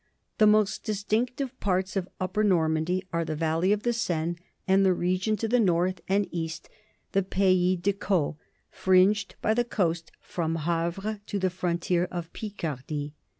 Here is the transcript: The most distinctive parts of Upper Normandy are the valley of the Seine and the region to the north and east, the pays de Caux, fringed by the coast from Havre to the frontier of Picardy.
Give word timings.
The 0.39 0.47
most 0.47 0.83
distinctive 0.83 1.59
parts 1.59 1.95
of 1.95 2.09
Upper 2.19 2.43
Normandy 2.43 3.05
are 3.13 3.23
the 3.23 3.35
valley 3.35 3.71
of 3.71 3.83
the 3.83 3.93
Seine 3.93 4.35
and 4.67 4.83
the 4.83 4.95
region 4.95 5.37
to 5.37 5.47
the 5.47 5.59
north 5.59 6.01
and 6.07 6.27
east, 6.31 6.69
the 7.11 7.21
pays 7.21 7.77
de 7.77 7.93
Caux, 7.93 8.35
fringed 8.71 9.35
by 9.43 9.53
the 9.53 9.63
coast 9.63 10.11
from 10.19 10.55
Havre 10.55 11.21
to 11.27 11.37
the 11.37 11.51
frontier 11.51 12.05
of 12.05 12.33
Picardy. 12.33 13.13